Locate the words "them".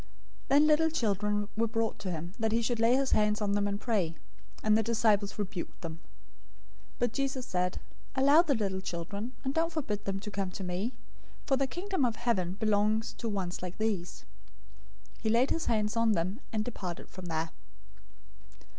3.51-3.67, 5.81-5.99, 10.05-10.19, 16.13-16.39